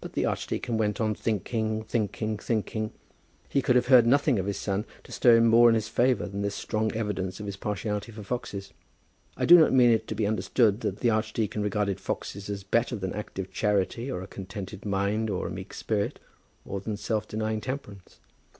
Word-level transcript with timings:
But 0.00 0.14
the 0.14 0.24
archdeacon 0.26 0.78
went 0.78 1.00
on 1.00 1.14
thinking, 1.14 1.84
thinking, 1.84 2.38
thinking. 2.38 2.90
He 3.48 3.62
could 3.62 3.76
have 3.76 3.86
heard 3.86 4.04
nothing 4.04 4.40
of 4.40 4.46
his 4.46 4.56
son 4.56 4.84
to 5.04 5.12
stir 5.12 5.36
him 5.36 5.46
more 5.46 5.68
in 5.68 5.76
his 5.76 5.86
favour 5.86 6.26
than 6.26 6.42
this 6.42 6.56
strong 6.56 6.92
evidence 6.96 7.38
of 7.38 7.46
his 7.46 7.56
partiality 7.56 8.10
for 8.10 8.24
foxes. 8.24 8.72
I 9.36 9.44
do 9.46 9.56
not 9.56 9.72
mean 9.72 9.90
it 9.90 10.08
to 10.08 10.16
be 10.16 10.26
understood 10.26 10.80
that 10.80 10.98
the 10.98 11.10
archdeacon 11.10 11.62
regarded 11.62 12.00
foxes 12.00 12.50
as 12.50 12.64
better 12.64 12.96
than 12.96 13.12
active 13.12 13.52
charity, 13.52 14.10
or 14.10 14.22
a 14.22 14.26
contented 14.26 14.84
mind, 14.84 15.30
or 15.30 15.46
a 15.46 15.52
meek 15.52 15.72
spirit, 15.72 16.18
or 16.66 16.80
than 16.80 16.96
self 16.96 17.28
denying 17.28 17.60
temperance. 17.60 18.18